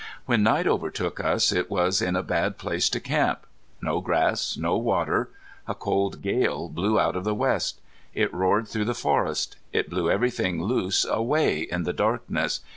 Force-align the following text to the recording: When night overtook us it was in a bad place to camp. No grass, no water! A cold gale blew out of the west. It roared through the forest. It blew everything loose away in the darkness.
When 0.25 0.41
night 0.41 0.65
overtook 0.65 1.19
us 1.19 1.51
it 1.51 1.69
was 1.69 2.01
in 2.01 2.15
a 2.15 2.23
bad 2.23 2.57
place 2.57 2.89
to 2.89 2.99
camp. 2.99 3.45
No 3.83 3.99
grass, 4.01 4.57
no 4.57 4.75
water! 4.75 5.29
A 5.67 5.75
cold 5.75 6.23
gale 6.23 6.69
blew 6.69 6.99
out 6.99 7.15
of 7.15 7.23
the 7.23 7.35
west. 7.35 7.79
It 8.15 8.33
roared 8.33 8.67
through 8.67 8.85
the 8.85 8.95
forest. 8.95 9.57
It 9.71 9.91
blew 9.91 10.09
everything 10.09 10.59
loose 10.59 11.05
away 11.05 11.59
in 11.59 11.83
the 11.83 11.93
darkness. 11.93 12.61